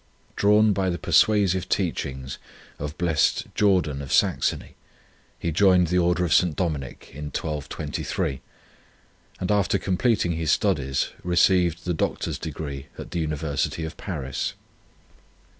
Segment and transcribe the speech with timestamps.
[0.35, 2.31] Drawn by the persuasive teach ing
[2.79, 4.73] of Blessed Jordan of Saxony,
[5.37, 6.55] he joined the Order of St.
[6.55, 8.41] Dominic in 1223,
[9.39, 14.53] and after completing his studies, received the Doctor s degree at the University of Paris.